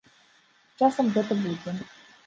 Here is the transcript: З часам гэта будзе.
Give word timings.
З 0.71 0.83
часам 0.83 1.13
гэта 1.19 1.41
будзе. 1.47 1.79